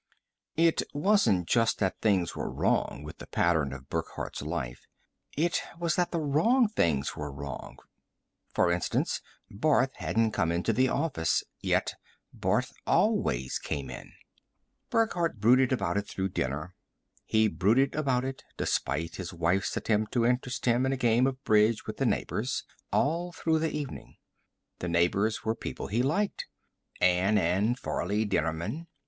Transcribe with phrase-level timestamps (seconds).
[0.57, 4.87] It wasn't just that things were wrong with the pattern of Burckhardt's life;
[5.37, 7.77] it was that the wrong things were wrong.
[8.51, 11.93] For instance, Barth hadn't come into the office, yet
[12.33, 14.13] Barth always came in.
[14.89, 16.73] Burckhardt brooded about it through dinner.
[17.27, 21.43] He brooded about it, despite his wife's attempt to interest him in a game of
[21.43, 24.17] bridge with the neighbors, all through the evening.
[24.79, 26.47] The neighbors were people he liked
[26.99, 28.87] Anne and Farley Dennerman.